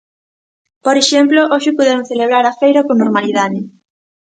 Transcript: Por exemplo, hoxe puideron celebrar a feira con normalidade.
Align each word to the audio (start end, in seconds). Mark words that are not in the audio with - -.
Por 0.85 0.95
exemplo, 1.01 1.39
hoxe 1.53 1.75
puideron 1.77 2.09
celebrar 2.11 2.45
a 2.47 2.57
feira 2.61 2.85
con 2.87 2.95
normalidade. 3.03 3.59